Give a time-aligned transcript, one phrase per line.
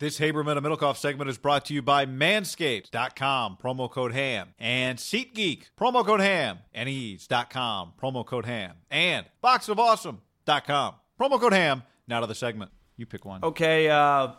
[0.00, 4.96] This Haberman and Middlekauff segment is brought to you by Manscaped.com, promo code HAM, and
[4.96, 11.82] SeatGeek, promo code HAM, and Ease.com, promo code HAM, and BoxOfAwesome.com, promo code HAM.
[12.06, 12.70] Now to the segment.
[12.96, 13.42] You pick one.
[13.42, 14.34] Okay, uh,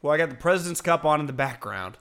[0.00, 1.98] well, I got the President's Cup on in the background.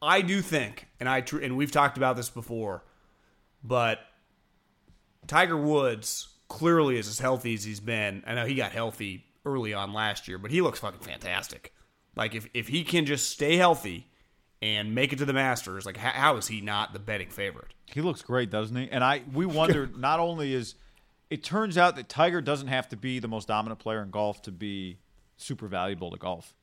[0.00, 2.84] I do think, and I and we've talked about this before,
[3.62, 3.98] but
[5.26, 8.22] Tiger Woods clearly is as healthy as he's been.
[8.26, 11.72] I know he got healthy early on last year, but he looks fucking fantastic.
[12.16, 14.08] Like if if he can just stay healthy
[14.62, 17.72] and make it to the Masters, like how, how is he not the betting favorite?
[17.86, 18.88] He looks great, doesn't he?
[18.90, 20.74] And I we wondered not only is
[21.30, 24.42] it turns out that Tiger doesn't have to be the most dominant player in golf
[24.42, 24.98] to be
[25.36, 26.54] super valuable to golf.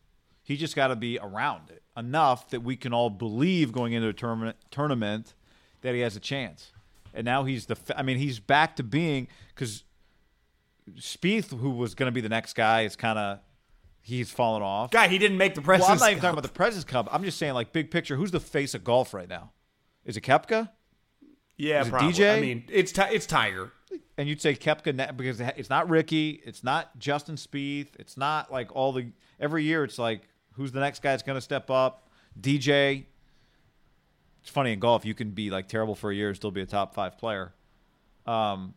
[0.43, 4.07] He just got to be around it enough that we can all believe going into
[4.07, 5.33] a tournament tournament
[5.81, 6.71] that he has a chance.
[7.13, 9.83] And now he's the I mean he's back to being cuz
[10.95, 13.39] Spieth who was going to be the next guy is kind of
[14.01, 14.91] he's fallen off.
[14.91, 16.21] Guy, he didn't make the Well, I'm not even Cup.
[16.21, 17.09] talking about the President's Cup.
[17.11, 19.51] I'm just saying like big picture, who's the face of golf right now?
[20.05, 20.69] Is it Koepka?
[21.57, 22.13] yeah, is probably.
[22.13, 22.37] DJ?
[22.37, 23.71] I mean, it's Ti- it's Tiger.
[24.17, 28.73] and you'd say Koepka because it's not Ricky, it's not Justin Spieth, it's not like
[28.75, 29.07] all the
[29.39, 30.21] every year it's like
[30.53, 32.09] who's the next guy that's going to step up?
[32.39, 33.05] DJ.
[34.41, 36.61] It's funny in golf you can be like terrible for a year and still be
[36.61, 37.53] a top 5 player.
[38.25, 38.73] Um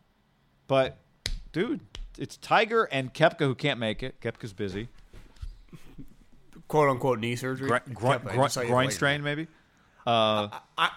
[0.67, 0.97] but
[1.51, 1.81] dude,
[2.17, 4.19] it's Tiger and Koepka who can't make it.
[4.21, 4.87] Koepka's busy.
[6.67, 7.67] quote unquote knee surgery.
[7.67, 8.95] Gro- gro- Kepa, I gro- just saw you groin later.
[8.95, 9.47] strain maybe.
[10.05, 10.47] Uh
[10.77, 10.89] I,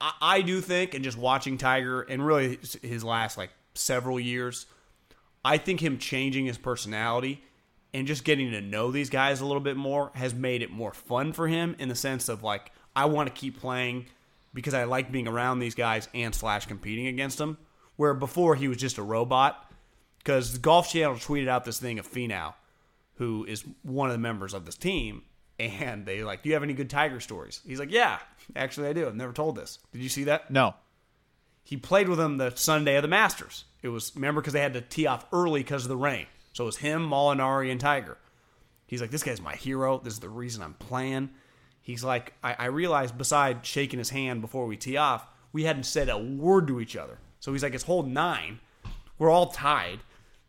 [0.00, 4.18] I I do think, and just watching Tiger, and really his- his last like several
[4.20, 4.66] years,
[5.44, 7.42] I think him changing his personality
[7.94, 10.92] and just getting to know these guys a little bit more has made it more
[10.92, 14.06] fun for him in the sense of like I want to keep playing
[14.54, 17.58] because I like being around these guys and slash competing against them.
[17.96, 19.71] Where before he was just a robot.
[20.22, 22.54] Because the Golf Channel tweeted out this thing of Finau,
[23.14, 25.22] who is one of the members of this team,
[25.58, 28.18] and they like, "Do you have any good Tiger stories?" He's like, "Yeah,
[28.54, 29.06] actually, I do.
[29.06, 29.78] I've never told this.
[29.92, 30.50] Did you see that?
[30.50, 30.74] no.
[31.64, 33.64] He played with them the Sunday of the Masters.
[33.82, 36.26] It was remember because they had to tee off early because of the rain.
[36.52, 38.18] So it was him, Molinari, and Tiger.
[38.86, 39.98] He's like, "This guy's my hero.
[39.98, 41.30] This is the reason I'm playing."
[41.82, 45.82] He's like, I, I realized besides shaking his hand before we tee off, we hadn't
[45.82, 47.18] said a word to each other.
[47.40, 48.60] So he's like, it's hole nine.
[49.18, 49.98] We're all tied.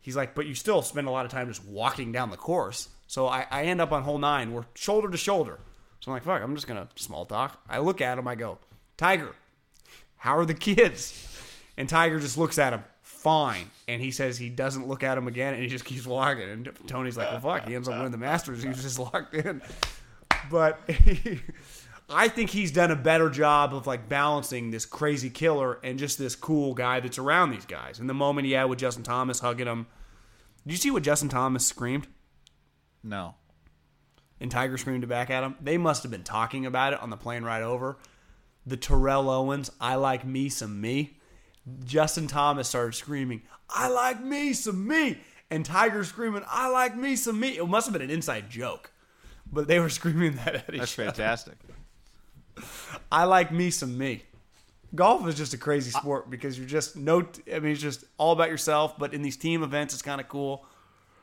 [0.04, 2.90] He's like, but you still spend a lot of time just walking down the course.
[3.06, 4.52] So I, I end up on hole nine.
[4.52, 5.58] We're shoulder to shoulder.
[6.00, 7.58] So I'm like, fuck, I'm just going to small talk.
[7.70, 8.28] I look at him.
[8.28, 8.58] I go,
[8.98, 9.34] Tiger,
[10.18, 11.26] how are the kids?
[11.78, 13.70] And Tiger just looks at him, fine.
[13.88, 16.50] And he says he doesn't look at him again and he just keeps walking.
[16.50, 18.62] And Tony's like, well, fuck, he ends up winning the Masters.
[18.62, 19.62] He was just locked in.
[20.50, 20.78] But
[22.10, 26.18] I think he's done a better job of like balancing this crazy killer and just
[26.18, 27.98] this cool guy that's around these guys.
[27.98, 29.86] And the moment he had with Justin Thomas hugging him,
[30.66, 32.06] did you see what Justin Thomas screamed?
[33.02, 33.34] No.
[34.40, 35.56] And Tiger screamed it back at him.
[35.60, 37.98] They must have been talking about it on the plane ride over.
[38.66, 41.18] The Terrell Owens, I like me some me.
[41.84, 45.18] Justin Thomas started screaming, I like me some me.
[45.50, 47.58] And Tiger screaming, I like me some me.
[47.58, 48.90] It must have been an inside joke.
[49.50, 51.04] But they were screaming that at each That's other.
[51.06, 51.58] That's fantastic.
[53.12, 54.22] I like me some me.
[54.94, 57.26] Golf is just a crazy sport because you're just no.
[57.52, 58.98] I mean, it's just all about yourself.
[58.98, 60.64] But in these team events, it's kind of cool.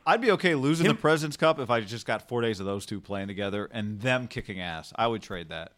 [0.06, 2.65] I'd be okay losing Him- the President's Cup if I just got four days of
[2.65, 4.91] those two playing together and them kicking ass.
[4.95, 5.73] I would trade that.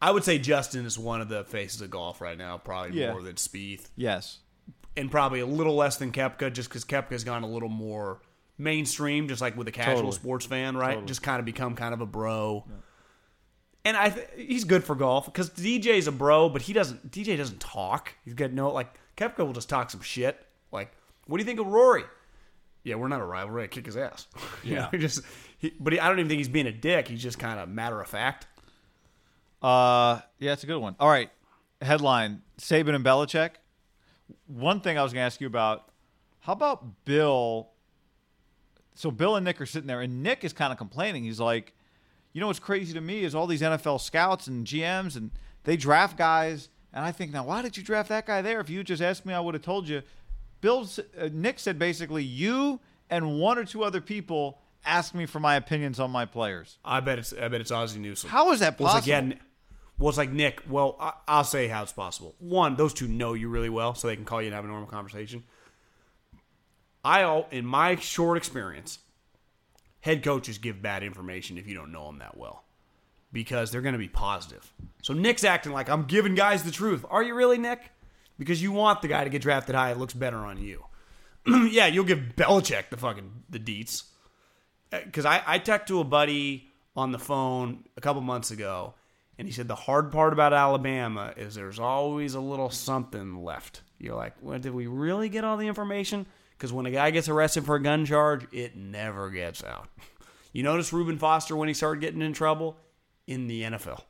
[0.00, 3.12] I would say Justin is one of the faces of golf right now, probably Yeah.
[3.12, 4.38] more than Spieth, Yes.
[4.96, 8.20] and probably a little less than Koepka, just because Koepka's gone a little more
[8.58, 10.12] mainstream, just like with a casual Totally.
[10.12, 11.04] sports fan, right?
[11.06, 12.64] Just kind of become kind of a bro.
[13.84, 17.10] And I, th- he's good for golf because DJ's a bro, but he doesn't.
[17.10, 18.14] DJ doesn't talk.
[18.24, 18.94] He's got no like.
[19.16, 20.40] Koepka will just talk some shit.
[20.70, 20.92] Like,
[21.26, 22.04] what do you think of Rory?
[22.84, 23.64] Yeah, we're not a rivalry.
[23.64, 24.26] I kick his ass.
[24.64, 24.80] You Yeah.
[24.82, 25.22] know, he just.
[25.58, 27.08] He, but he, I don't even think he's being a dick.
[27.08, 28.46] He's just kind of matter of fact.
[29.60, 30.96] Uh, yeah, it's a good one.
[30.98, 31.30] All right.
[31.80, 33.50] Headline Saban and Belichick.
[34.46, 35.88] One thing I was going to ask you about
[36.40, 37.68] how about Bill?
[38.94, 41.24] So Bill and Nick are sitting there, and Nick is kind of complaining.
[41.24, 41.74] He's like,
[42.32, 45.30] you know what's crazy to me is all these NFL scouts and GMs, and
[45.64, 46.68] they draft guys.
[46.92, 48.60] And I think, now, why did you draft that guy there?
[48.60, 50.02] If you just asked me, I would have told you.
[50.60, 50.88] Bill,
[51.18, 52.80] uh, Nick said basically, you
[53.10, 56.78] and one or two other people asked me for my opinions on my players.
[56.84, 57.32] I bet it's.
[57.32, 58.30] I bet it's Ozzie Newsome.
[58.30, 59.00] How is that possible?
[59.00, 59.40] like, yeah, N-
[59.98, 60.62] well, it's like Nick.
[60.68, 62.34] Well, I, I'll say how it's possible.
[62.38, 64.68] One, those two know you really well, so they can call you and have a
[64.68, 65.44] normal conversation.
[67.04, 68.98] I, in my short experience,
[70.02, 72.64] head coaches give bad information if you don't know them that well,
[73.32, 74.70] because they're going to be positive.
[75.00, 77.04] So Nick's acting like I'm giving guys the truth.
[77.08, 77.80] Are you really, Nick?
[78.38, 79.92] Because you want the guy to get drafted high.
[79.92, 80.84] It looks better on you.
[81.46, 84.04] yeah, you'll give Belichick the fucking the deets
[84.92, 88.94] uh, because I, I talked to a buddy on the phone a couple months ago,
[89.38, 93.82] and he said the hard part about Alabama is there's always a little something left.
[93.98, 96.26] You're like, well, did we really get all the information?
[96.56, 99.88] Because when a guy gets arrested for a gun charge, it never gets out.
[100.52, 102.76] You notice Reuben Foster when he started getting in trouble
[103.26, 104.02] in the NFL.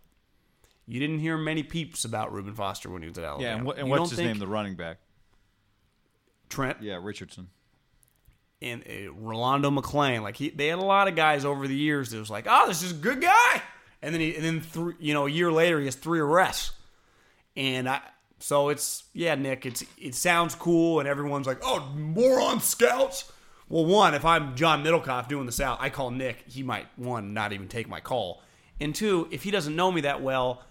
[0.86, 3.48] You didn't hear many peeps about Reuben Foster when he was at Alabama.
[3.48, 4.38] Yeah, and, what, and what's his name?
[4.38, 4.98] The running back.
[6.48, 7.48] Trent Yeah, Richardson.
[8.60, 10.22] and uh, Rolando McClain.
[10.22, 12.66] Like he, they had a lot of guys over the years that was like, oh,
[12.68, 13.62] this is a good guy.
[14.02, 16.72] And then he, and then three, you know, a year later he has three arrests.
[17.56, 18.00] And I,
[18.42, 19.64] so it's yeah, Nick.
[19.64, 23.30] It's it sounds cool, and everyone's like, oh, moron scouts.
[23.68, 26.44] Well, one, if I'm John Middlekauff doing the South, I call Nick.
[26.48, 28.42] He might one not even take my call,
[28.80, 30.62] and two, if he doesn't know me that well,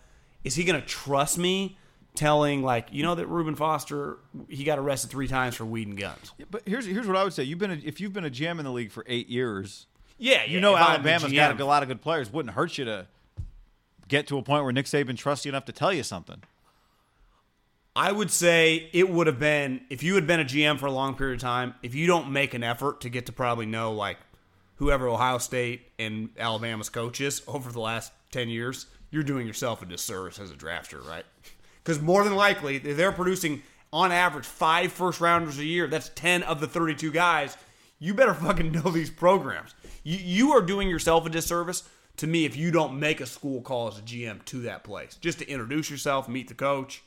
[0.44, 1.78] is he going to trust me?
[2.14, 4.18] Telling like you know that Reuben Foster
[4.50, 6.34] he got arrested three times for weed and guns.
[6.52, 7.44] But here's here's what I would say.
[7.44, 9.86] You've been a, if you've been a GM in the league for eight years,
[10.18, 12.30] Yeah, you yeah, know if I'm the Alabama's got a lot of good players.
[12.30, 13.08] Wouldn't hurt you to
[14.10, 16.44] get to a point where Nick Saban trusts you enough to tell you something.
[17.96, 20.92] I would say it would have been if you had been a GM for a
[20.92, 21.76] long period of time.
[21.84, 24.18] If you don't make an effort to get to probably know like
[24.76, 29.86] whoever Ohio State and Alabama's coaches over the last ten years, you're doing yourself a
[29.86, 31.26] disservice as a drafter, right?
[31.84, 35.88] Because more than likely they're producing on average five first rounders a year.
[35.88, 37.58] That's ten of the thirty-two guys.
[37.98, 39.74] You better fucking know these programs.
[40.04, 43.62] You you are doing yourself a disservice to me if you don't make a school
[43.62, 47.02] call as a GM to that place just to introduce yourself, meet the coach.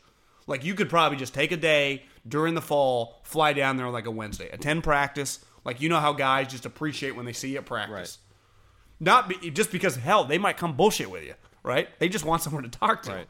[0.46, 4.06] Like you could probably just take a day during the fall, fly down there like
[4.06, 5.44] a Wednesday, attend practice.
[5.64, 8.19] Like you know how guys just appreciate when they see you at practice.
[9.00, 11.88] Not be, just because hell they might come bullshit with you, right?
[11.99, 13.12] They just want someone to talk to.
[13.12, 13.26] Right.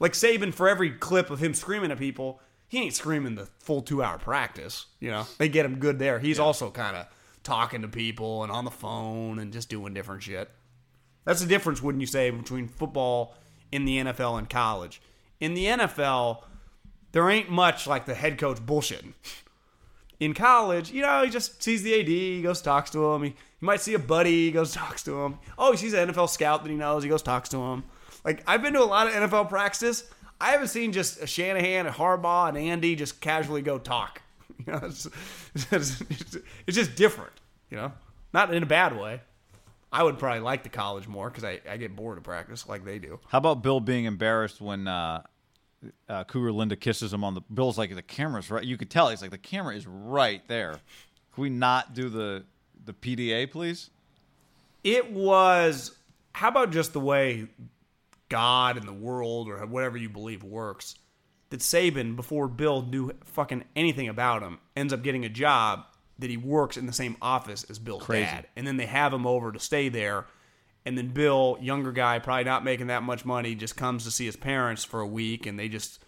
[0.00, 3.82] Like Saban, for every clip of him screaming at people, he ain't screaming the full
[3.82, 4.86] two hour practice.
[5.00, 6.18] You know, they get him good there.
[6.18, 7.06] He's also kind of
[7.42, 10.50] talking to people and on the phone and just doing different shit.
[11.24, 13.36] That's the difference, wouldn't you say, between football
[13.70, 15.00] in the NFL and college?
[15.44, 16.42] In the NFL,
[17.12, 19.12] there ain't much like the head coach bullshitting.
[20.18, 23.24] In college, you know, he just sees the AD, he goes talks to him.
[23.24, 23.36] He, he
[23.66, 25.38] might see a buddy, he goes talks to him.
[25.58, 27.84] Oh, he sees an NFL scout that he knows, he goes talks to him.
[28.24, 30.04] Like I've been to a lot of NFL practices.
[30.40, 34.22] I haven't seen just a Shanahan, and Harbaugh, and Andy just casually go talk.
[34.66, 35.08] You know, it's,
[35.72, 36.00] it's,
[36.66, 37.32] it's just different.
[37.70, 37.92] You know,
[38.32, 39.20] not in a bad way.
[39.94, 42.84] I would probably like the college more because I, I get bored of practice like
[42.84, 43.20] they do.
[43.28, 45.22] How about Bill being embarrassed when uh,
[46.08, 47.40] uh, Cougar Linda kisses him on the?
[47.52, 48.64] Bill's like the camera's right.
[48.64, 50.80] You could tell he's like the camera is right there.
[51.34, 52.44] Can we not do the
[52.84, 53.90] the PDA, please?
[54.82, 55.96] It was.
[56.32, 57.46] How about just the way
[58.28, 60.96] God and the world or whatever you believe works?
[61.50, 65.84] That Saban, before Bill knew fucking anything about him, ends up getting a job
[66.18, 68.24] that he works in the same office as Bill's Crazy.
[68.24, 70.26] dad, and then they have him over to stay there.
[70.86, 74.26] And then Bill, younger guy, probably not making that much money, just comes to see
[74.26, 76.02] his parents for a week, and they just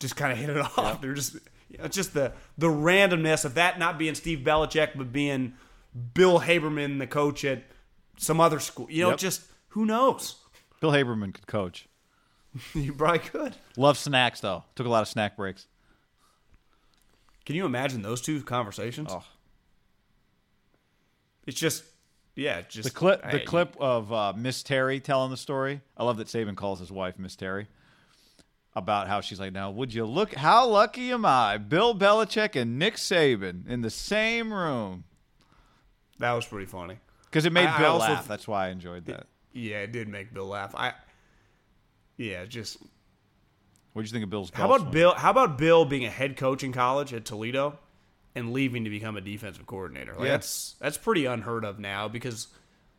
[0.00, 1.00] just kind of hit it off.
[1.00, 1.34] They're just
[1.70, 5.54] you know, it's just the the randomness of that not being Steve Belichick, but being
[6.14, 7.62] Bill Haberman, the coach at
[8.18, 8.86] some other school.
[8.90, 9.18] You know, Yep.
[9.18, 10.36] just who knows?
[10.80, 11.88] Bill Haberman could coach.
[12.74, 13.56] you probably could.
[13.78, 14.64] Love snacks though.
[14.74, 15.66] Took a lot of snack breaks.
[17.46, 19.08] Can you imagine those two conversations?
[19.10, 19.24] Oh.
[21.46, 21.82] it's just
[22.34, 25.80] yeah, just The clip, the hey, clip of uh, Miss Terry telling the story.
[25.96, 27.66] I love that Saban calls his wife Miss Terry.
[28.74, 30.34] About how she's like, now would you look?
[30.34, 31.58] How lucky am I?
[31.58, 35.04] Bill Belichick and Nick Saban in the same room
[36.18, 36.96] That was pretty funny.
[37.26, 38.18] because it made I- I Bill also laugh.
[38.20, 39.26] th- That's why I enjoyed that.
[39.52, 40.74] Yeah, it did make Bill laugh.
[40.74, 40.94] I
[42.16, 42.78] yeah, just
[43.92, 44.50] What do you think of Bill's?
[44.54, 44.92] how about swing?
[44.92, 45.14] Bill?
[45.14, 47.78] How about Bill being a head coach in college at Toledo
[48.34, 50.12] and leaving to become a defensive coordinator?
[50.14, 50.30] Like, Yeah.
[50.32, 52.48] That's that's pretty unheard of now because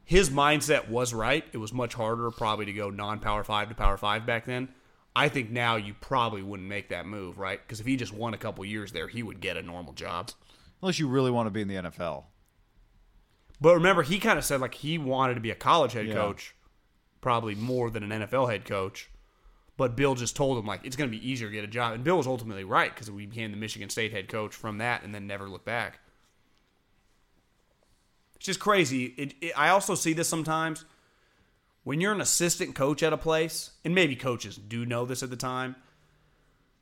[0.06, 1.46] his mindset was right.
[1.54, 4.70] It was much harder probably to go non-power five to power five back then.
[5.16, 7.60] I think now you probably wouldn't make that move, right?
[7.66, 10.32] Because if he just won a couple years there, he would get a normal job.
[10.82, 12.26] Unless you really want to be in the NFL.
[13.62, 16.16] But remember, he kind of said like he wanted to be a college head Yeah.
[16.16, 16.56] coach,
[17.22, 19.10] probably more than an NFL head coach.
[19.76, 21.94] But Bill just told him like it's going to be easier to get a job,
[21.94, 25.04] and Bill was ultimately right because we became the Michigan State head coach from that,
[25.04, 26.00] and then never looked back.
[28.36, 29.06] It's just crazy.
[29.18, 30.86] It, it, I also see this sometimes
[31.84, 35.30] when you're an assistant coach at a place, and maybe coaches do know this at
[35.30, 35.76] the time,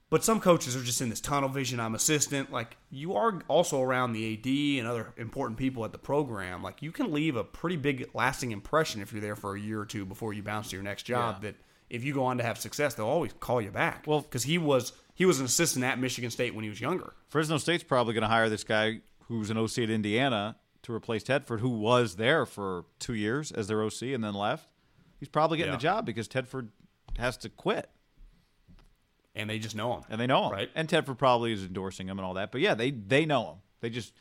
[0.09, 1.79] but some coaches are just in this tunnel vision.
[1.79, 2.51] I'm assistant.
[2.51, 6.61] Like you are also around the AD and other important people at the program.
[6.61, 9.79] Like you can leave a pretty big lasting impression if you're there for a year
[9.79, 11.37] or two before you bounce to your next job.
[11.37, 11.51] Yeah.
[11.51, 11.55] That
[11.91, 14.05] if you go on to have success, they'll always call you back.
[14.07, 17.13] Well- because he was he was an assistant at Michigan State when he was younger.
[17.27, 21.23] Fresno State's probably going to hire this guy who's an OC at Indiana to replace
[21.23, 24.67] Tedford, who was there for two years as their OC and then left.
[25.19, 25.77] He's probably getting Yeah.
[25.77, 26.69] the job because Tedford
[27.19, 27.89] has to quit,
[29.35, 30.03] And they just know him.
[30.09, 30.51] and they know him.
[30.51, 30.69] Right.
[30.75, 32.51] And Tedford probably is endorsing him and all that.
[32.51, 33.55] But yeah, they they know him.
[33.81, 34.13] They just.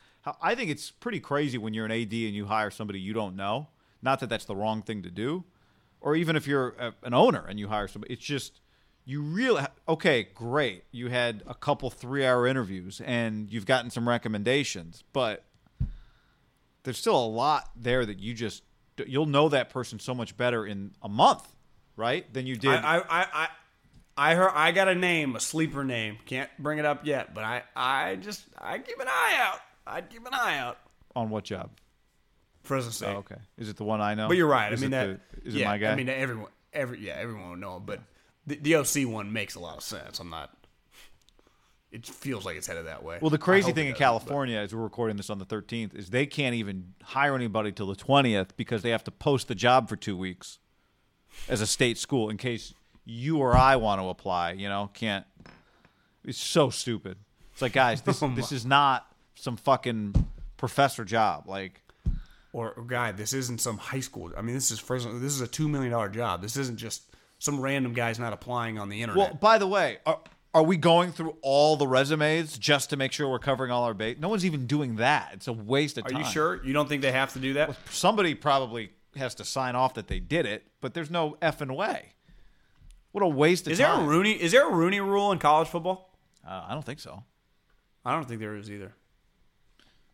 [0.42, 3.36] I think it's pretty crazy when you're an AD and you hire somebody you don't
[3.36, 3.68] know.
[4.02, 5.44] Not that that's the wrong thing to do,
[6.00, 8.60] or even if you're a, an owner and you hire somebody, it's just
[9.04, 10.28] you really okay.
[10.34, 15.44] Great, you had a couple three-hour interviews and you've gotten some recommendations, but
[16.82, 18.62] there's still a lot there that you just
[19.06, 21.46] you'll know that person so much better in a month,
[21.96, 22.30] right?
[22.32, 22.70] Than you did.
[22.70, 23.48] I, I, I, I,
[24.16, 26.18] I heard I got a name, a sleeper name.
[26.26, 29.60] Can't bring it up yet, but I, I just I keep an eye out.
[29.86, 30.78] I'd keep an eye out.
[31.16, 31.70] on what job?
[32.62, 33.14] Fresno State.
[33.14, 33.36] Oh, okay.
[33.58, 34.28] Is it the one I know?
[34.28, 34.72] But you're right.
[34.72, 35.20] Is I mean that.
[35.34, 35.92] the- is yeah, it my guy?
[35.92, 36.50] I mean everyone.
[36.72, 37.76] Every yeah, everyone would know.
[37.76, 38.00] him, But
[38.46, 40.20] the, the OC one makes a lot of sense.
[40.20, 40.56] I'm not.
[41.90, 43.18] It feels like it's headed that way.
[43.20, 46.24] Well, the crazy thing in California, as we're recording this on the 13th, is they
[46.24, 49.96] can't even hire anybody till the 20th because they have to post the job for
[49.96, 50.60] two weeks
[51.48, 52.74] as a state school in case
[53.04, 54.52] you or I want to apply.
[54.52, 55.26] You know, can't.
[56.24, 57.16] It's so stupid.
[57.52, 60.14] It's like, guys, this Oh this is not some fucking
[60.56, 61.48] professor job.
[61.48, 61.89] Like, but-
[62.52, 64.32] Or, or guy, this isn't some high school.
[64.36, 65.18] I mean, this is Fresno.
[65.18, 66.42] This is a two million dollar job.
[66.42, 67.02] This isn't just
[67.38, 69.18] some random guy's not applying on the internet.
[69.18, 70.18] well, by the way, are,
[70.52, 73.94] are we going through all the resumes just to make sure we're covering all our
[73.94, 74.18] bait?
[74.18, 75.30] No one's even doing that.
[75.34, 76.16] It's a waste of time.
[76.16, 76.64] Are you sure?
[76.64, 77.76] You don't think they have to do that?
[77.90, 82.14] somebody probably has to sign off that they did it, but there's no effing way.
[83.12, 84.32] What a waste of Is there a Rooney?
[84.32, 86.16] Is there a Rooney rule in college football?
[86.46, 87.24] Uh, I don't think so.
[88.04, 88.94] I don't think there is either.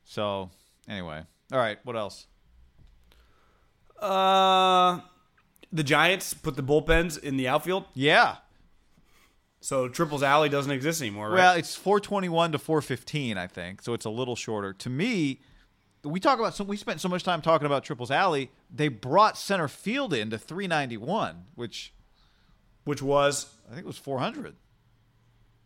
[0.04, 0.50] So,
[0.88, 1.22] anyway.
[1.52, 2.26] All right, what else?
[4.00, 5.00] Uh,
[5.72, 8.36] the Giants put the bullpens in the outfield, Yeah.
[9.60, 11.30] so Triples Alley doesn't exist anymore.
[11.30, 11.36] Right?
[11.36, 13.82] Well, it's 421 to 415, I think.
[13.82, 14.72] So it's a little shorter.
[14.74, 15.40] To me,
[16.04, 18.50] we talk about some we spent so much time talking about Triples Alley.
[18.70, 21.92] They brought center field in to 391, which
[22.84, 24.54] which was I think it was 400.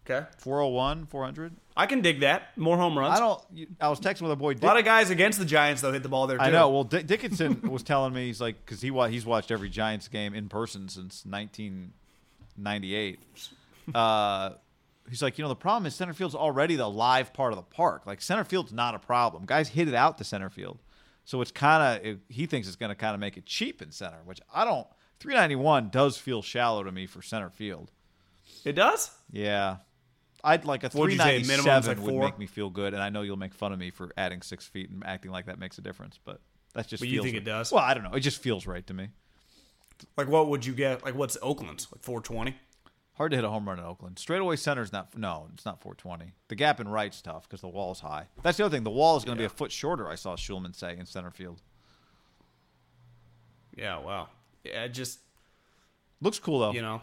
[0.09, 0.26] Okay.
[0.38, 1.52] 401, 400.
[1.76, 2.57] I can dig that.
[2.59, 3.16] More home runs.
[3.16, 5.45] I don't you, I was texting with a boy a lot of guys against the
[5.45, 6.45] Giants though hit the ball there too.
[6.45, 6.69] I know.
[6.69, 10.09] Well, Dick Dickinson was telling me he's like because he wa- he's watched every Giants
[10.09, 13.19] game in person since 1998.
[13.95, 14.50] Uh,
[15.09, 17.62] he's like, you know, the problem is center field's already the live part of the
[17.62, 18.07] park.
[18.07, 19.45] Like center field's not a problem.
[19.47, 20.78] Guys hit it out to center field,
[21.25, 23.90] so it's kind of he thinks it's going to kind of make it cheap in
[23.90, 24.87] center, which I don't.
[25.21, 27.90] 391 does feel shallow to me for center field.
[28.64, 29.11] It does.
[29.30, 29.76] Yeah.
[30.44, 33.02] I'd like a What'd you say, 397 minimum's like would make me feel good, and
[33.02, 35.59] I know you'll make fun of me for adding six feet and acting like that
[35.59, 36.40] makes a difference, but
[36.75, 37.00] that's just.
[37.02, 37.73] But you feels think it does?
[37.73, 38.12] Well, I don't know.
[38.12, 39.09] It just feels right to me.
[40.16, 41.04] Like what would you get?
[41.04, 41.87] Like what's Oakland's?
[41.92, 42.56] Like 420.
[43.14, 44.18] Hard to hit a home run in Oakland.
[44.18, 45.14] Straightaway center's not.
[45.18, 46.32] No, it's not 420.
[46.49, 48.26] The gap in right's tough because the wall's high.
[48.42, 48.82] That's the other thing.
[48.85, 49.49] The wall is going to Yeah.
[49.49, 50.09] be a foot shorter.
[50.09, 51.61] I saw Schulman say in center field.
[53.76, 53.99] Yeah.
[53.99, 54.28] Wow.
[54.64, 54.85] Yeah.
[54.85, 55.18] it Just
[56.23, 56.73] Looks cool though.
[56.73, 57.02] you know,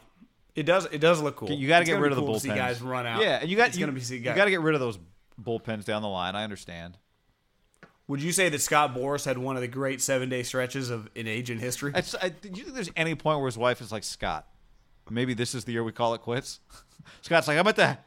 [0.58, 0.86] it does.
[0.92, 1.52] It does look cool.
[1.52, 2.42] you got to get rid of the bullpens.
[2.42, 3.22] See guys run out.
[3.22, 4.82] Yeah, and you got It's you, gonna be see you got to get rid of
[4.82, 4.98] those
[5.42, 6.36] bullpens down the line.
[6.36, 6.98] I understand.
[8.08, 11.10] Would you say that Scott Boras had one of the great seven day stretches of
[11.14, 11.92] in age in history?
[11.94, 14.48] It's, I, do you think there's any point where his wife is like Scott?
[15.10, 16.60] Maybe this is the year we call it quits.
[17.22, 17.98] Scott's like, I'm at the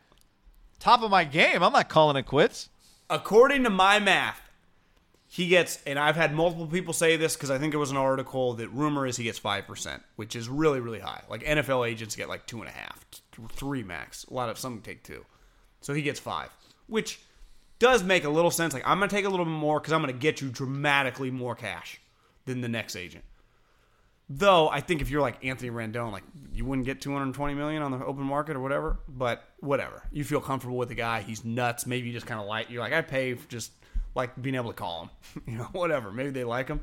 [0.81, 1.63] top of my game.
[1.63, 2.69] I'm not calling it quits.
[3.09, 4.50] According to my math,
[5.33, 7.97] he gets, and I've had multiple people say this because I think there was an
[7.97, 11.23] article that rumor is he gets five percent, which is really really high.
[11.31, 13.05] Like NFL agents get like two and a half,
[13.53, 14.25] three max.
[14.25, 15.25] A lot of some take two,
[15.83, 16.51] so he gets five,
[16.89, 17.21] which
[17.79, 18.75] does make a little sense.
[18.75, 21.55] Like I'm gonna take a little bit more because I'm gonna get you dramatically more
[21.55, 22.01] cash
[22.47, 23.23] than the next agent.
[24.29, 27.93] Though I think if you're like Anthony Rendon, like you wouldn't get 220 million on
[27.93, 28.99] the open market or whatever.
[29.09, 31.23] But whatever, you feel comfortable with the guy.
[31.23, 31.87] He's nuts.
[31.87, 33.71] Maybe you just kind of like you're like I pay just
[34.15, 35.43] like being able to call him.
[35.47, 36.11] you know, whatever.
[36.13, 36.81] Maybe they like him.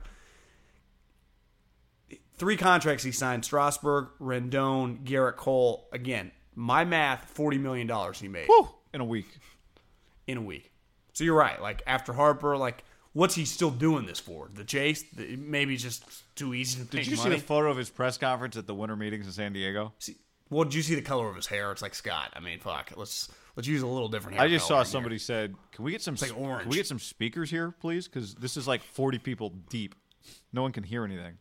[2.38, 5.88] Three contracts he signed: Strasburg, Rendon, Gerrit Cole.
[5.92, 9.28] Again, my math: 40 million dollars he made Whew, in a week.
[10.28, 10.72] in a week.
[11.14, 11.60] So you're right.
[11.62, 14.50] Like after Harper, like what's he still doing this for?
[14.54, 15.04] The chase?
[15.14, 16.04] The, maybe just
[16.36, 17.36] too easy to Did you see money.
[17.38, 19.94] the photo of his press conference at the winter meetings in San Diego?
[19.98, 20.18] See-
[20.50, 21.72] well, did you see the color of his hair?
[21.72, 22.32] It's like Scott.
[22.36, 22.92] I mean, fuck.
[22.96, 24.46] Let's let's use a little different hair.
[24.46, 24.92] I just color saw in here.
[24.92, 26.16] somebody said, "Can we get some?
[26.22, 26.68] like Can orange.
[26.70, 28.08] we get some speakers here, please?
[28.08, 29.96] Because this is like 40 people deep.
[30.54, 31.38] No one can hear anything."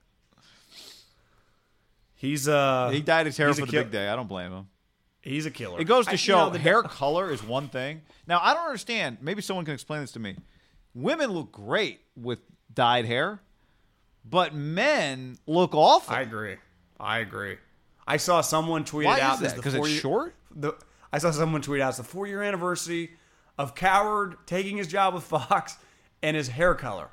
[2.14, 4.08] He's uh He dyed his hair a for the kill- big day.
[4.08, 4.68] I don't blame him.
[5.20, 5.80] He's a killer.
[5.80, 8.02] It goes to I- you show know, the- hair color is one thing.
[8.26, 9.18] Now I don't understand.
[9.20, 10.36] Maybe someone can explain this to me.
[10.94, 12.38] Women look great with
[12.72, 13.40] dyed hair,
[14.24, 16.14] but men look awful.
[16.14, 16.56] I agree.
[16.98, 17.58] I agree.
[18.06, 19.56] I saw someone tweet Why it out is that?
[19.56, 20.34] the 'Cause it's short?
[20.54, 20.74] The,
[21.12, 23.10] I saw someone tweet out it's the four year anniversary
[23.58, 25.76] of Cowherd taking his job with Fox
[26.22, 27.08] and his hair color.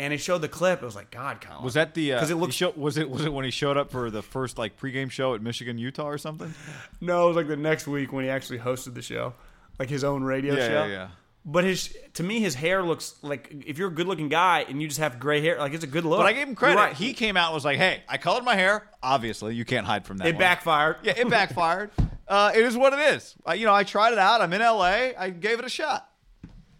[0.00, 0.80] And it showed the clip.
[0.80, 1.64] It was like, God, Colin.
[1.64, 2.12] was that the?
[2.12, 2.76] Uh, because Because it looks.
[2.76, 5.42] was it was it when he showed up for the first like pregame show at
[5.42, 6.54] Michigan Utah or something?
[7.00, 9.34] No, it was like the next week when he actually hosted the show,
[9.78, 10.84] like his own radio Yeah, show.
[10.84, 11.08] yeah, yeah.
[11.50, 14.82] But his, to me, his hair looks like if you're a good looking guy and
[14.82, 16.18] you just have gray hair, like it's a good look.
[16.18, 16.76] But I gave him credit.
[16.76, 16.94] right.
[16.94, 18.86] He came out and was like, "Hey, I colored my hair.
[19.02, 20.26] Obviously, you can't hide from that.
[20.26, 20.40] it one.
[20.40, 20.96] backfired.
[21.02, 21.90] Yeah, it backfired.
[22.28, 23.34] uh, it is what it is.
[23.46, 24.42] I, you know, I tried it out.
[24.42, 25.12] I'm in LA.
[25.18, 26.06] I gave it a shot.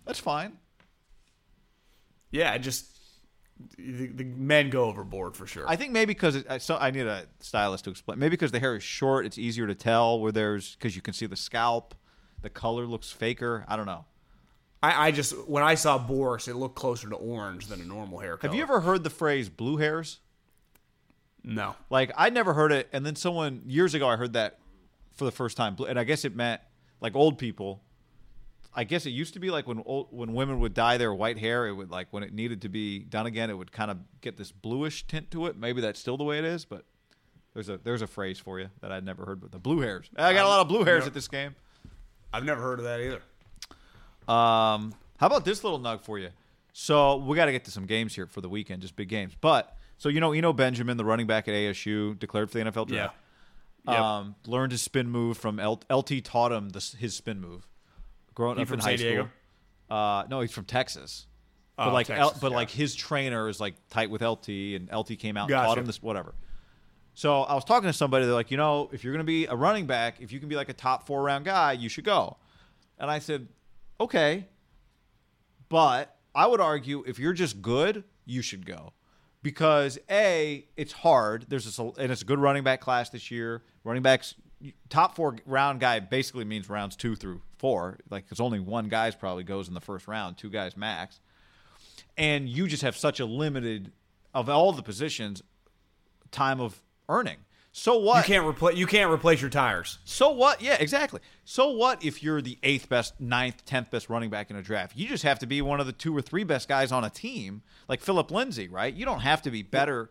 [0.05, 0.59] That's fine.
[2.31, 2.85] Yeah, it just
[3.79, 5.65] the, the men go overboard for sure.
[5.67, 8.19] I think maybe because it, I, so I need a stylist to explain.
[8.19, 11.15] Maybe because the hair is short, it's easier to tell where there's because you can
[11.15, 11.95] see the scalp.
[12.43, 13.65] The color looks faker.
[13.67, 14.05] I don't know.
[14.83, 18.19] I, I just when I saw Boras, it looked closer to orange than a normal
[18.19, 18.51] hair color.
[18.51, 20.21] Have you ever heard the phrase "blue hairs"?
[21.43, 21.75] No.
[21.91, 24.59] Like I'd never heard it, and then someone years ago I heard that
[25.15, 26.61] for the first time, and I guess it meant
[27.01, 27.83] like old people.
[28.75, 31.39] I guess it used to be like when old, when women would dye their white
[31.39, 33.99] hair, it would like when it needed to be done again, it would kind of
[34.21, 35.57] get this bluish tint to it.
[35.57, 36.85] Maybe that's still the way it is, but
[37.55, 40.09] there's a there's a phrase for you that I'd never heard, but the blue hairs.
[40.17, 41.07] I got a lot of blue hairs no.
[41.09, 41.57] at this game.
[42.33, 43.23] I've never heard of that either.
[44.29, 46.31] Um, how about this little nug for you?
[46.73, 49.33] So we got to get to some games here for the weekend, just big games.
[49.41, 52.87] But so you know, Eno Benjamin, the running back at ASU, declared for the NFL
[52.89, 53.15] draft.
[53.87, 53.93] Yeah.
[53.93, 54.01] Yep.
[54.01, 56.23] Um, learned his spin move from L- LT.
[56.23, 57.67] Taught him the, his spin move.
[58.35, 59.31] Growing He up from in high Diego?
[59.89, 59.97] school.
[59.97, 61.27] Uh, no, he's from Texas.
[61.77, 62.57] But Oh, like, Texas, L- but yeah.
[62.57, 65.87] like his trainer is like tight with LT, and LT came out and taught him
[65.87, 66.35] this whatever.
[67.15, 68.27] So I was talking to somebody.
[68.27, 70.49] They're like, you know, if you're going to be a running back, if you can
[70.49, 72.37] be like a top four round guy, you should go.
[72.99, 73.49] And I said,
[74.01, 74.47] okay,
[75.69, 78.93] but I would argue if you're just good, you should go.
[79.43, 81.47] Because A, it's hard.
[81.49, 83.63] There's this, and it's a good running back class this year.
[83.85, 84.35] Running backs,
[84.89, 87.99] top four round guy basically means rounds two through four.
[88.11, 91.21] Like, because only one guy's probably goes in the first round, two guys max.
[92.17, 93.93] And you just have such a limited,
[94.35, 95.43] of all the positions,
[96.33, 97.39] time of earning.
[97.79, 98.27] So what?
[98.27, 99.99] You can't replace you can't replace your tires.
[100.05, 100.61] So what?
[100.61, 101.21] Yeah, exactly.
[101.45, 104.97] So what if you're the eighth best, ninth, tenth best running back in a draft?
[104.97, 107.11] You just have to be one of the two or three best guys on a
[107.11, 108.93] team, like Philip Lindsay, right?
[108.93, 110.11] You don't have to be better.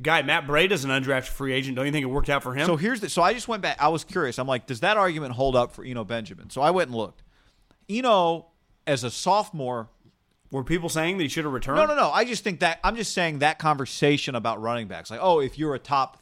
[0.00, 1.76] Guy Matt Breida is an undrafted free agent.
[1.76, 2.64] Don't you think it worked out for him?
[2.66, 3.10] so here's the.
[3.10, 3.76] So I just went back.
[3.78, 4.38] I was curious.
[4.38, 6.48] I'm like, does that argument hold up for Eno Benjamin?
[6.48, 7.22] So I went and looked.
[7.90, 8.46] Eno,
[8.86, 9.90] as a sophomore,
[10.50, 11.76] Were people saying that he should have returned?
[11.76, 12.10] no, no, no.
[12.10, 15.58] I just think that I'm just saying that conversation about running backs, like, oh, if
[15.58, 16.18] you're a top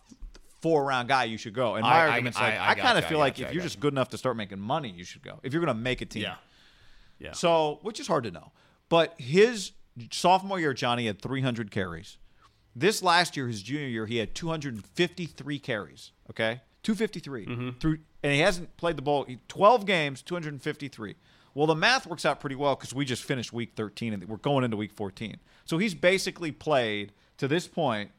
[0.61, 1.75] four round guy, you should go.
[1.77, 3.81] And my I- argument's I- like, I I, kind of feel like if you're just
[3.81, 5.40] good enough to start making money, you should go.
[5.42, 6.35] If you're going to make a team, Yeah.
[7.18, 7.33] Yeah.
[7.33, 8.53] So, which is hard to know.
[8.88, 9.73] But his
[10.11, 12.16] sophomore year, Johnny had 300 carries.
[12.75, 16.12] This last year, his junior year, he had 253 carries.
[16.31, 17.70] Okay, 253 Mm-hmm.
[17.79, 19.27] through, and he hasn't played the ball.
[19.49, 21.14] 12 games, 253.
[21.55, 24.37] Well, the math works out pretty well because we just finished week 13 and we're
[24.37, 25.37] going into week 14.
[25.64, 28.12] So he's basically played to this point.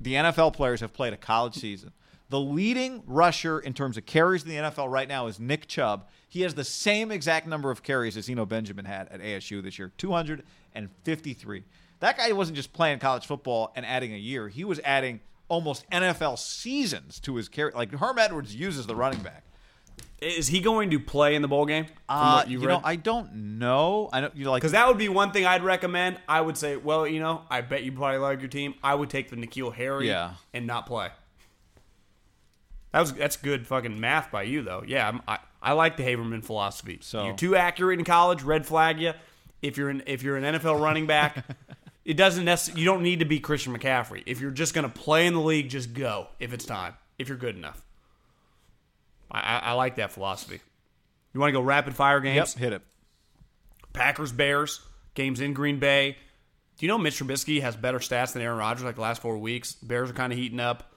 [0.00, 1.92] The NFL players have played a college season.
[2.30, 6.08] The leading rusher in terms of carries in the NFL right now is Nick Chubb.
[6.28, 9.78] He has the same exact number of carries as Eno Benjamin had at ASU this
[9.78, 11.64] year 253.
[12.00, 15.88] That guy wasn't just playing college football and adding a year, he was adding almost
[15.90, 17.72] NFL seasons to his carry.
[17.72, 19.44] Like Herm Edwards uses the running back.
[20.20, 21.86] Is he going to play in the bowl game?
[22.08, 22.80] Uh, you you've know.
[22.82, 24.08] I don't know.
[24.12, 24.34] I don't.
[24.34, 26.18] You know, like Because that would be one thing I'd recommend.
[26.26, 28.74] I would say, well, you know, I bet you probably like your team.
[28.82, 30.34] I would take the Nikhil Harry Yeah.
[30.54, 31.10] and not play.
[32.92, 34.84] That was that's good fucking math by you though.
[34.86, 36.98] Yeah, I'm, I I like the Haberman philosophy.
[37.02, 39.12] So- you're too accurate in college, red flag you.
[39.62, 41.44] If you're an if you're an NFL running back,
[42.04, 42.80] it doesn't necessarily.
[42.82, 44.22] You don't need to be Christian McCaffrey.
[44.26, 46.94] If you're just gonna play in the league, just go if it's time.
[47.18, 47.82] If you're good enough.
[49.34, 50.60] I I, I like that philosophy.
[51.32, 52.54] You want to go rapid fire games?
[52.54, 52.82] yep, hit it.
[53.92, 54.80] Packers Bears
[55.14, 56.16] games in Green Bay.
[56.76, 59.38] Do you know Mitch Trubisky has better stats than Aaron Rodgers like the last four
[59.38, 59.74] weeks?
[59.74, 60.92] Bears are kind of heating up.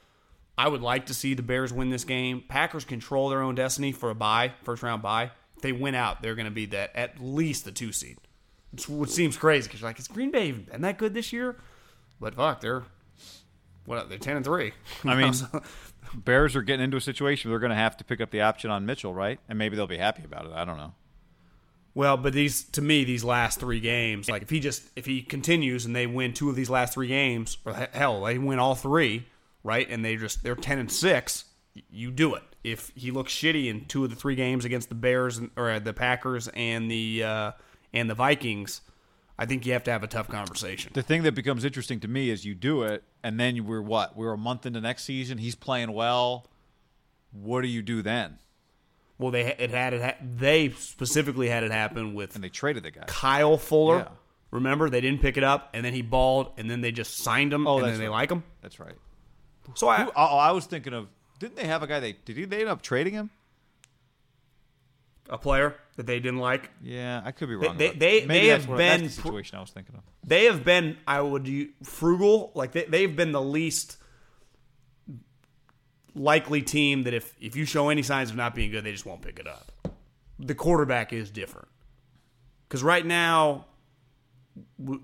[0.57, 2.43] I would like to see the Bears win this game.
[2.47, 5.31] Packers control their own destiny for a bye, first round bye.
[5.55, 8.17] If they win out, they're going to be that at least the two seed.
[8.73, 11.31] It's, which seems crazy because you're like, is Green Bay even been that good this
[11.31, 11.57] year?
[12.19, 12.83] But fuck, they're
[13.85, 14.09] what?
[14.09, 14.73] They're ten and three.
[15.05, 15.61] I mean, So-
[16.13, 18.41] Bears are getting into a situation where they're going to have to pick up the
[18.41, 19.39] option on Mitchell, right?
[19.49, 20.51] And maybe they'll be happy about it.
[20.53, 20.93] I don't know.
[21.97, 25.23] Well, but these to me these last three games, like if he just if he
[25.23, 28.75] continues and they win two of these last three games, or hell, they win all
[28.75, 29.25] three,
[29.63, 29.89] right?
[29.89, 31.45] And they just they're ten and six.
[31.89, 32.43] You do it.
[32.63, 35.79] If he looks shitty in two of the three games against the Bears or uh,
[35.79, 37.51] the Packers and the uh,
[37.93, 38.81] and the Vikings,
[39.39, 40.91] I think you have to have a tough conversation.
[40.95, 44.17] The thing that becomes interesting to me is you do it, and then we're what?
[44.17, 45.37] We're a month into next season.
[45.37, 46.47] He's playing well.
[47.31, 48.39] What do you do then?
[49.19, 52.83] Well, they it had it ha- they specifically had it happen with And they traded
[52.83, 53.03] the guy.
[53.07, 53.97] Kyle Fuller.
[53.97, 54.07] Yeah.
[54.49, 57.51] Remember, they didn't pick it up, and then he balled, and then they just signed
[57.51, 58.43] him, Oh, and then they like him.
[58.61, 58.95] That's right.
[59.75, 61.07] So I, Who- oh, I was thinking of.
[61.39, 61.99] Didn't they have a guy?
[61.99, 62.45] They did he?
[62.45, 63.29] They end up trading him?
[65.29, 66.69] a player that they didn't like.
[66.81, 67.75] Yeah, I could be wrong.
[67.77, 70.01] they- they- they that's have what- been the situation I was thinking of.
[70.23, 72.51] They have been, I would frugal.
[72.55, 73.97] Like they, they've been the least
[76.15, 79.05] likely team that if if you show any signs of not being good, they just
[79.05, 79.71] won't pick it up.
[80.39, 81.67] The quarterback is different
[82.67, 83.65] because right now,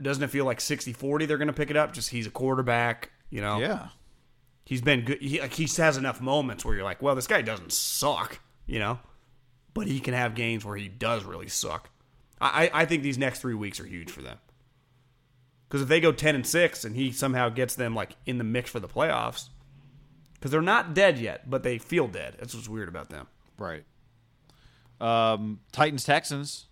[0.01, 1.93] doesn't it feel like 60-40 They're going to pick it up.
[1.93, 3.60] Just he's a quarterback, you know.
[3.60, 3.89] Yeah.
[4.65, 5.21] he's been good.
[5.21, 8.79] He, like he has enough moments where you're like, well, this guy doesn't suck, you
[8.79, 8.99] know,
[9.73, 11.89] but he can have games where he does really suck.
[12.41, 14.38] I, I think these next three weeks are huge for them
[15.67, 18.43] because if they go ten and six and he somehow gets them like in the
[18.43, 19.49] mix for the playoffs,
[20.33, 22.36] because they're not dead yet, but they feel dead.
[22.39, 23.27] That's what's weird about them.
[23.57, 23.86] Right.
[24.99, 26.65] Um, Titans Texans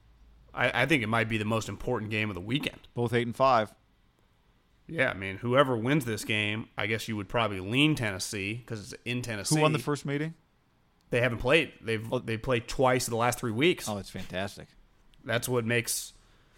[0.53, 2.79] I, I think it might be the most important game of the weekend.
[2.93, 3.73] both eight and five.
[4.87, 8.91] Yeah, I mean, whoever wins this game, I guess you would probably lean Tennessee because
[8.91, 9.55] it's in Tennessee.
[9.55, 10.33] Who won the first meeting?
[11.11, 11.73] They haven't played.
[11.81, 13.87] They've they played twice in the last three weeks.
[13.87, 14.67] Oh, it's fantastic.
[15.23, 16.13] That's what makes.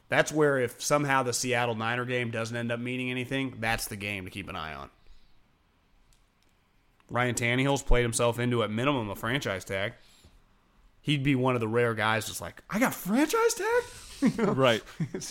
[0.09, 3.95] That's where if somehow the Seattle Niner game doesn't end up meaning anything, that's the
[3.95, 4.89] game to keep an eye on.
[7.09, 9.93] Ryan Tannehill's played himself into at minimum a franchise tag.
[11.01, 13.83] He'd be one of the rare guys just like, I got franchise tag?
[14.37, 14.81] Right.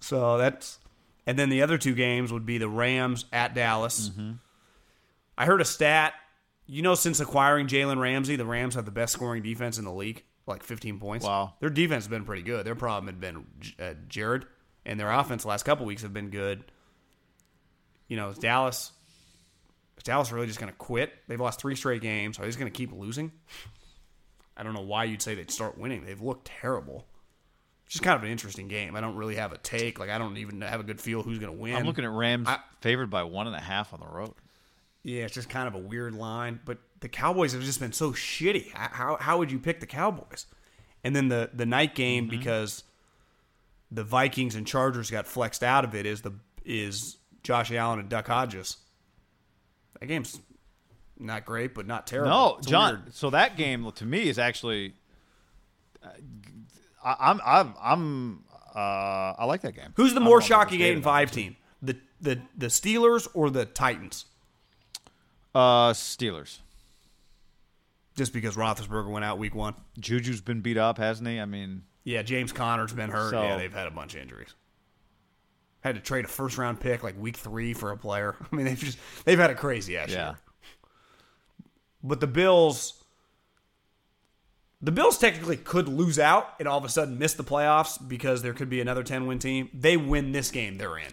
[0.00, 0.80] so that's
[1.24, 4.08] and then the other two games would be the Rams at Dallas.
[4.08, 4.32] Mm-hmm.
[5.38, 6.14] I heard a stat.
[6.66, 9.92] You know, since acquiring Jalen Ramsey, the Rams have the best scoring defense in the
[9.92, 11.24] league, like 15 points.
[11.24, 11.54] Wow.
[11.60, 12.66] Their defense has been pretty good.
[12.66, 13.46] Their problem had been
[13.78, 14.46] uh, Jared,
[14.84, 16.64] and their offense the last couple weeks have been good.
[18.08, 18.92] You know, Dallas.
[19.96, 21.12] Is Dallas really just going to quit?
[21.28, 22.38] They've lost three straight games.
[22.38, 23.32] Are they just going to keep losing?
[24.56, 26.04] I don't know why you'd say they'd start winning.
[26.04, 27.06] They've looked terrible.
[27.84, 28.96] It's just kind of an interesting game.
[28.96, 30.00] I don't really have a take.
[30.00, 31.76] Like I don't even have a good feel who's going to win.
[31.76, 34.34] I'm looking at Rams I- favored by one and a half on the road.
[35.06, 36.58] Yeah, it's just kind of a weird line.
[36.64, 38.72] But the Cowboys have just been so shitty.
[38.74, 40.46] How how, would you pick the Cowboys?
[41.04, 42.38] And then the the night game Mm-hmm.
[42.38, 42.82] because
[43.92, 46.32] the Vikings and Chargers got flexed out of it is the
[46.64, 48.78] is Josh Allen and Duck Hodges.
[50.00, 50.40] That game's
[51.18, 52.30] not great, but not terrible.
[52.30, 52.94] No, It's John.
[52.94, 53.14] weird.
[53.14, 54.94] So that game to me is actually.
[56.02, 56.08] uh,
[57.04, 59.92] I, I'm I'm I'm uh, I like that game.
[59.94, 61.54] Who's the more don't know if shocking eight and five team?
[61.80, 64.24] The the the Steelers or the Titans?
[65.56, 66.58] Uh, Steelers.
[68.14, 69.74] Just because Roethlisberger went out week one.
[69.98, 71.40] Juju's been beat up, hasn't he?
[71.40, 73.30] I mean, Yeah, James Conner's been hurt.
[73.30, 74.54] So- yeah, they've had a bunch of injuries.
[75.80, 78.36] Had to trade a first round pick like week three for a player.
[78.52, 80.26] I mean, they've just they've had a crazy ass yeah.
[80.26, 80.38] year.
[82.02, 83.02] But the Bills,
[84.82, 88.42] the Bills technically could lose out and all of a sudden miss the playoffs because
[88.42, 89.70] there could be another ten win team.
[89.72, 91.12] They win this game, they're in.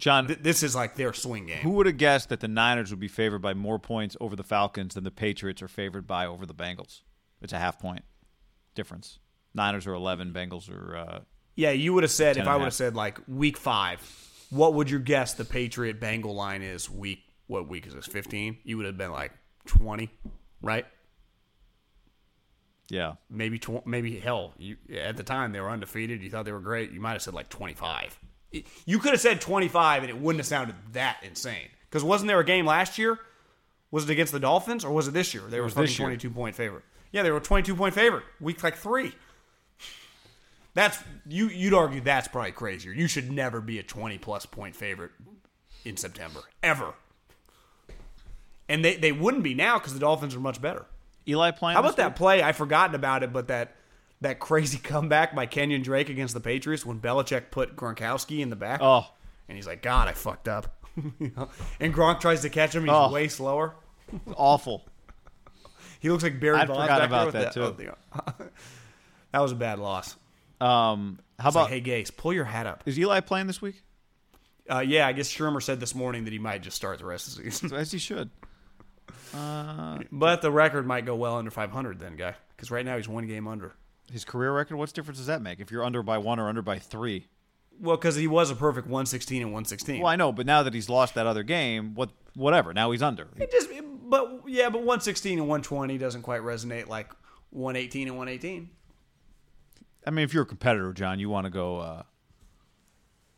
[0.00, 1.58] John, Th- This is like their swing game.
[1.58, 4.42] who would have guessed that the Niners would be favored by more points over the
[4.42, 7.02] Falcons than the Patriots are favored by over the Bengals?
[7.40, 8.02] It's a half point
[8.74, 9.18] difference.
[9.54, 10.96] Niners are 11, Bengals are.
[10.96, 11.20] Uh,
[11.54, 14.00] Yeah, you would have said if I would have said like week five,
[14.50, 17.20] what would you guess the Patriot Bengal line is week?
[17.46, 18.06] What week is this?
[18.06, 18.58] Fifteen?
[18.64, 19.32] You would have been like
[19.66, 20.10] twenty,
[20.62, 20.86] right?
[22.88, 23.14] Yeah.
[23.28, 26.58] maybe tw- maybe hell you, at the time they were undefeated you thought they were
[26.58, 28.18] great you might have said like 25
[28.52, 31.68] It- you could have said 25 and it wouldn't have sounded that insane.
[31.88, 33.18] Because wasn't there a game last year?
[33.90, 35.42] Was it against the dolphins or was it this year?
[35.48, 36.06] They were was fucking this year.
[36.08, 36.84] 22 point favorite.
[37.12, 39.12] Yeah they were 22 point favorite week like three.
[40.74, 42.92] That's you you'd argue that's probably crazier.
[42.92, 45.10] You should never be a 20 plus point favorite
[45.84, 46.94] in september ever.
[48.68, 50.86] And they, they wouldn't be now because the dolphins are much better.
[51.26, 51.74] Eli playing.
[51.74, 52.42] how about that play?
[52.42, 53.74] I forgotten about it, but that
[54.20, 58.56] that crazy comeback by Kenyon Drake against the Patriots when Belichick put Gronkowski in the
[58.56, 58.80] back.
[58.82, 59.06] Oh,
[59.48, 60.76] and he's like, God, I fucked up.
[61.18, 61.48] You know?
[61.78, 62.82] and Gronk tries to catch him.
[62.82, 63.10] He's Oh.
[63.12, 63.74] way slower.
[64.36, 64.84] awful.
[66.00, 67.74] He looks like Barry forgotten back about with that, oh,
[69.32, 70.16] that was a bad loss.
[70.60, 72.82] Um, how It's like, about hey, Gase, pull your hat up.
[72.86, 73.82] is Eli playing this week?
[74.70, 77.28] Uh, yeah, I guess Shurmur said this morning that he might just start the rest
[77.38, 77.72] of the season.
[77.76, 78.30] As he should.
[79.32, 82.34] but the record might go well under 500 then, guy.
[82.56, 83.72] Because right now he's one game under.
[84.10, 84.76] His career record.
[84.76, 87.28] What's difference does that make if you're under by one or under by three?
[87.80, 90.00] Well, because he was a perfect 116 and 116.
[90.02, 92.10] Well, I know, but now that he's lost that other game, what?
[92.34, 92.74] Whatever.
[92.74, 93.28] Now he's under.
[93.36, 93.68] It just,
[94.04, 97.10] but yeah, but 116 and 120 doesn't quite resonate like
[97.50, 98.68] 118 and 118.
[100.06, 101.78] I mean, if you're a competitor, John, you want to go.
[101.78, 102.02] Uh,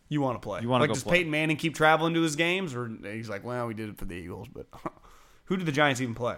[0.09, 0.61] You want to play?
[0.63, 1.19] You wanna like go does play.
[1.19, 4.05] Peyton Manning keep traveling to his games, or he's like, well, we did it for
[4.07, 4.67] the Eagles, but
[5.45, 6.37] who did the Giants even play?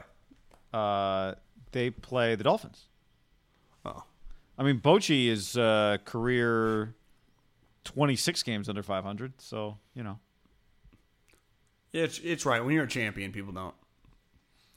[0.73, 1.35] uh,
[1.73, 2.85] they play the Dolphins.
[3.85, 4.03] Oh,
[4.59, 6.95] I mean, Bochy is uh, career
[7.85, 9.33] 26 games under 500.
[9.41, 10.19] So you know,
[11.93, 12.65] it's it's right.
[12.65, 13.75] When you're a champion, people don't.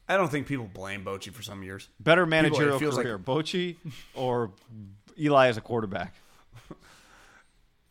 [0.09, 1.89] I don't think people blame Bochy for some years.
[1.99, 3.75] better People- managerial it feels like- career, Bochy
[4.15, 4.51] or
[5.19, 6.13] Eli as a quarterback.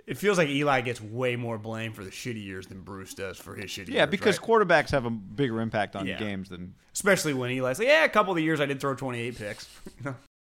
[0.07, 3.39] It feels like Eli gets way more blame for the shitty years than Bruce does
[3.39, 3.89] for his shitty years.
[3.89, 4.49] Yeah, because right?
[4.49, 6.17] quarterbacks have a bigger impact on Yeah.
[6.17, 8.95] games than especially when Eli's like, yeah, a couple of the years I did throw
[8.95, 9.69] 28 picks.
[9.99, 10.15] You know?